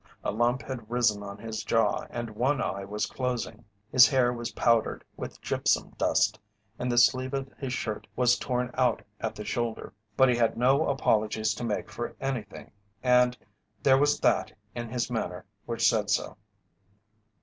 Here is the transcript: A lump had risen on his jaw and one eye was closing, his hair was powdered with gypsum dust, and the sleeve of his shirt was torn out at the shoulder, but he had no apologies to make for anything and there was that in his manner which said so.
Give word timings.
A 0.23 0.31
lump 0.31 0.63
had 0.63 0.89
risen 0.89 1.21
on 1.21 1.37
his 1.37 1.63
jaw 1.63 2.07
and 2.09 2.31
one 2.31 2.59
eye 2.59 2.83
was 2.83 3.05
closing, 3.05 3.65
his 3.91 4.07
hair 4.07 4.33
was 4.33 4.49
powdered 4.53 5.03
with 5.15 5.39
gypsum 5.41 5.91
dust, 5.95 6.39
and 6.79 6.91
the 6.91 6.97
sleeve 6.97 7.35
of 7.35 7.53
his 7.59 7.71
shirt 7.71 8.07
was 8.15 8.35
torn 8.39 8.71
out 8.73 9.03
at 9.19 9.35
the 9.35 9.45
shoulder, 9.45 9.93
but 10.17 10.27
he 10.27 10.35
had 10.37 10.57
no 10.57 10.87
apologies 10.87 11.53
to 11.53 11.63
make 11.63 11.91
for 11.91 12.15
anything 12.19 12.71
and 13.03 13.37
there 13.83 13.99
was 13.99 14.19
that 14.21 14.51
in 14.73 14.89
his 14.89 15.11
manner 15.11 15.45
which 15.67 15.87
said 15.87 16.09
so. 16.09 16.35